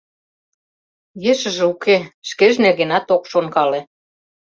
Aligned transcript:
Ешыже 1.31 1.63
уке, 1.73 1.97
шкеж 2.29 2.53
нергенат 2.63 3.05
ок 3.15 3.23
шонкале. 3.31 3.81